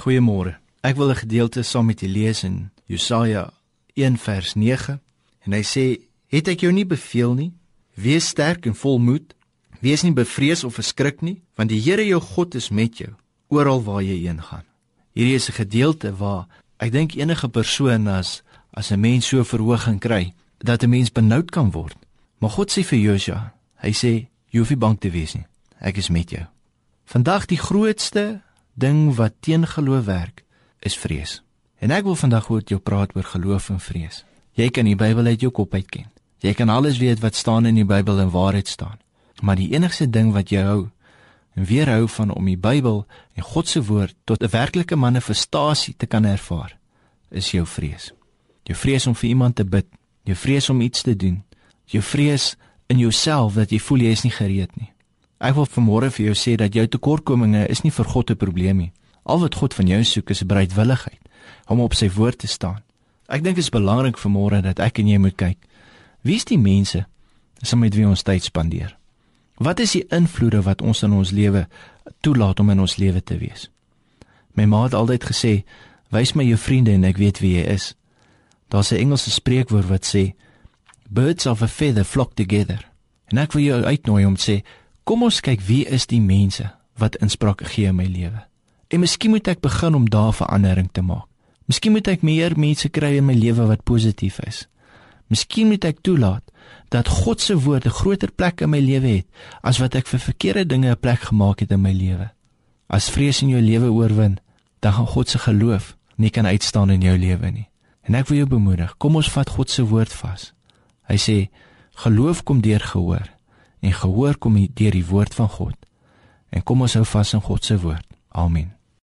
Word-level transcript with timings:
Goeiemôre. 0.00 0.56
Ek 0.80 0.96
wil 0.96 1.10
'n 1.10 1.22
gedeelte 1.24 1.62
saam 1.62 1.86
met 1.86 2.00
julle 2.00 2.12
lees 2.12 2.42
in 2.42 2.70
Jesaja 2.86 3.52
1 3.94 4.16
vers 4.16 4.54
9 4.54 5.00
en 5.44 5.52
hy 5.52 5.62
sê: 5.62 6.00
"Het 6.26 6.48
ek 6.48 6.60
jou 6.60 6.72
nie 6.72 6.86
beveel 6.86 7.34
nie? 7.34 7.52
Wees 7.94 8.28
sterk 8.28 8.66
en 8.66 8.74
vol 8.74 8.98
moed. 8.98 9.34
Wees 9.80 10.02
nie 10.02 10.12
bevrees 10.12 10.64
of 10.64 10.74
verskrik 10.74 11.20
nie, 11.20 11.42
want 11.54 11.68
die 11.68 11.80
Here 11.80 12.06
jou 12.06 12.20
God 12.20 12.54
is 12.54 12.70
met 12.70 12.98
jou 12.98 13.12
oral 13.48 13.82
waar 13.82 14.02
jy 14.02 14.26
heen 14.26 14.42
gaan." 14.42 14.64
Hierdie 15.12 15.34
is 15.34 15.48
'n 15.48 15.52
gedeelte 15.52 16.16
waar 16.16 16.46
ek 16.78 16.92
dink 16.92 17.14
enige 17.14 17.48
persoon 17.48 18.06
as 18.06 18.42
as 18.72 18.90
'n 18.90 19.00
mens 19.00 19.26
so 19.26 19.44
verhoging 19.44 20.00
kry 20.00 20.32
dat 20.58 20.82
'n 20.82 20.90
mens 20.90 21.12
benoud 21.12 21.50
kan 21.50 21.70
word. 21.70 21.96
Maar 22.38 22.50
God 22.50 22.70
sê 22.70 22.82
vir 22.84 22.98
Josua, 22.98 23.52
hy 23.76 23.90
sê 23.92 24.28
jy 24.50 24.58
hoef 24.58 24.70
nie 24.70 24.78
bang 24.78 25.00
te 25.00 25.10
wees 25.10 25.34
nie. 25.34 25.46
Ek 25.78 25.96
is 25.96 26.08
met 26.08 26.30
jou. 26.30 26.46
Vandag 27.04 27.46
die 27.46 27.58
grootste 27.58 28.42
ding 28.80 29.14
wat 29.18 29.36
teen 29.44 29.66
geloof 29.66 30.04
werk, 30.04 30.44
is 30.80 30.96
vrees. 30.96 31.40
En 31.80 31.92
ek 31.92 32.04
wil 32.04 32.16
vandag 32.16 32.48
oor 32.50 32.64
jou 32.64 32.80
praat 32.80 33.12
oor 33.16 33.24
geloof 33.24 33.70
en 33.72 33.80
vrees. 33.80 34.24
Jy 34.58 34.68
kan 34.74 34.88
die 34.88 34.96
Bybel 34.98 35.30
uit 35.32 35.44
jou 35.44 35.52
kop 35.54 35.74
uit 35.74 35.88
ken. 35.88 36.08
Jy 36.40 36.54
kan 36.56 36.68
alles 36.72 36.98
weet 37.00 37.20
wat 37.20 37.36
staan 37.36 37.68
in 37.68 37.76
die 37.76 37.86
Bybel 37.88 38.20
en 38.20 38.32
waarheid 38.32 38.68
staan. 38.68 38.98
Maar 39.40 39.56
die 39.60 39.70
enigste 39.72 40.08
ding 40.10 40.32
wat 40.32 40.52
jou 40.52 40.64
hou 40.64 40.82
en 41.56 41.64
weerhou 41.64 42.08
van 42.08 42.32
om 42.32 42.48
die 42.48 42.58
Bybel 42.58 43.04
en 43.36 43.42
God 43.44 43.68
se 43.68 43.82
woord 43.84 44.14
tot 44.24 44.42
'n 44.42 44.50
werklike 44.50 44.96
manifestasie 44.96 45.94
te 45.96 46.06
kan 46.06 46.24
ervaar, 46.24 46.76
is 47.30 47.50
jou 47.50 47.66
vrees. 47.66 48.12
Jou 48.62 48.76
vrees 48.78 49.06
om 49.06 49.14
vir 49.14 49.28
iemand 49.28 49.56
te 49.56 49.64
bid, 49.64 49.86
jou 50.24 50.36
vrees 50.36 50.68
om 50.70 50.80
iets 50.80 51.02
te 51.02 51.16
doen, 51.16 51.44
jou 51.84 52.02
vrees 52.02 52.56
in 52.86 52.98
jouself 52.98 53.54
dat 53.54 53.70
jy 53.70 53.78
voel 53.78 53.98
jy 53.98 54.10
is 54.10 54.22
nie 54.22 54.34
gereed 54.34 54.76
nie. 54.76 54.92
Ek 55.40 55.54
wil 55.56 55.64
vanmôre 55.64 56.10
vir 56.12 56.26
jou 56.26 56.36
sê 56.36 56.54
dat 56.60 56.74
jou 56.76 56.84
tekortkominge 56.84 57.64
is 57.72 57.80
nie 57.80 57.90
vir 57.90 58.04
God 58.04 58.30
'n 58.30 58.36
probleem 58.36 58.76
nie. 58.76 58.92
Al 59.24 59.40
wat 59.40 59.54
God 59.54 59.74
van 59.74 59.86
jou 59.86 60.04
soek 60.04 60.30
is 60.30 60.44
bereidwilligheid 60.44 61.20
om 61.66 61.80
op 61.80 61.94
sy 61.94 62.10
woord 62.10 62.38
te 62.38 62.46
staan. 62.46 62.82
Ek 63.28 63.42
dink 63.42 63.56
dit 63.56 63.64
is 63.64 63.70
belangrik 63.70 64.18
vanmôre 64.18 64.60
dat 64.62 64.78
ek 64.78 64.98
en 64.98 65.08
jy 65.08 65.18
moet 65.18 65.36
kyk. 65.36 65.56
Wie 66.22 66.34
is 66.34 66.44
die 66.44 66.58
mense 66.58 67.06
saam 67.62 67.80
met 67.80 67.94
wie 67.94 68.06
ons 68.06 68.22
tyd 68.22 68.42
spandeer? 68.42 68.96
Wat 69.56 69.80
is 69.80 69.92
die 69.92 70.04
invloede 70.10 70.62
wat 70.62 70.82
ons 70.82 71.02
in 71.02 71.12
ons 71.12 71.30
lewe 71.30 71.68
toelaat 72.20 72.60
om 72.60 72.70
in 72.70 72.80
ons 72.80 72.96
lewe 72.96 73.20
te 73.22 73.38
wees? 73.38 73.70
My 74.54 74.64
ma 74.64 74.82
het 74.82 74.94
altyd 74.94 75.24
gesê, 75.24 75.64
"Wys 76.10 76.34
my 76.34 76.44
jou 76.44 76.56
vriende 76.56 76.92
en 76.92 77.04
ek 77.04 77.16
weet 77.16 77.40
wie 77.40 77.56
jy 77.56 77.64
is." 77.64 77.94
Daar's 78.68 78.92
'n 78.92 78.96
Engelse 78.96 79.30
spreekwoord 79.30 79.88
wat 79.88 80.04
sê, 80.04 80.34
"Birds 81.08 81.46
of 81.46 81.62
a 81.62 81.68
feather 81.68 82.04
flock 82.04 82.34
together." 82.34 82.90
En 83.28 83.38
ek 83.38 83.52
wil 83.52 83.62
jou 83.62 83.84
uitnooi 83.84 84.26
om 84.26 84.36
te 84.36 84.42
sê, 84.42 84.64
kom 85.04 85.22
ons 85.22 85.40
kyk 85.40 85.60
wie 85.66 85.84
is 85.86 86.06
die 86.06 86.20
mense 86.20 86.70
wat 87.00 87.16
inspraak 87.24 87.62
gee 87.72 87.88
in 87.88 87.96
my 87.96 88.06
lewe. 88.06 88.44
En 88.90 89.00
miskien 89.00 89.30
moet 89.30 89.48
ek 89.48 89.60
begin 89.60 89.94
om 89.94 90.08
daar 90.10 90.34
verandering 90.34 90.90
te 90.92 91.02
maak. 91.02 91.26
Miskien 91.70 91.94
moet 91.94 92.08
ek 92.10 92.24
meer 92.26 92.56
mense 92.58 92.88
kry 92.90 93.14
in 93.20 93.28
my 93.28 93.36
lewe 93.38 93.68
wat 93.68 93.84
positief 93.86 94.40
is. 94.42 94.64
Miskien 95.30 95.70
moet 95.70 95.84
ek 95.86 96.00
toelaat 96.02 96.42
dat 96.90 97.08
God 97.22 97.40
se 97.40 97.54
woord 97.54 97.86
'n 97.86 97.98
groter 98.00 98.32
plek 98.34 98.60
in 98.60 98.70
my 98.70 98.80
lewe 98.80 99.22
het 99.22 99.26
as 99.62 99.78
wat 99.78 99.94
ek 99.94 100.06
vir 100.06 100.18
verkeerde 100.18 100.66
dinge 100.66 100.90
'n 100.90 101.00
plek 101.00 101.20
gemaak 101.30 101.60
het 101.60 101.70
in 101.70 101.80
my 101.80 101.92
lewe. 101.92 102.30
As 102.88 103.10
vrees 103.10 103.42
in 103.42 103.48
jou 103.48 103.62
lewe 103.62 103.90
oorwin, 103.90 104.38
dan 104.80 104.92
gaan 104.92 105.06
God 105.06 105.28
se 105.28 105.38
geloof 105.38 105.96
nie 106.16 106.30
kan 106.30 106.46
uitstaan 106.46 106.90
in 106.90 107.00
jou 107.00 107.18
lewe 107.18 107.50
nie. 107.50 107.68
En 108.02 108.14
ek 108.14 108.28
wil 108.28 108.36
jou 108.36 108.48
bemoedig, 108.48 108.96
kom 108.98 109.16
ons 109.16 109.30
vat 109.30 109.48
God 109.48 109.70
se 109.70 109.82
woord 109.82 110.12
vas. 110.12 110.52
Hy 111.08 111.16
sê 111.16 111.48
geloof 111.94 112.42
kom 112.42 112.60
deur 112.60 112.80
gehoor 112.80 113.39
en 113.80 113.92
gehoor 113.92 114.38
kom 114.38 114.58
deur 114.74 114.90
die 114.90 115.06
woord 115.06 115.34
van 115.34 115.48
God. 115.48 115.76
En 116.50 116.62
kom 116.62 116.80
ons 116.80 116.94
hou 116.98 117.04
vas 117.04 117.34
aan 117.34 117.42
God 117.42 117.64
se 117.64 117.78
woord. 117.80 118.06
Amen. 118.28 118.79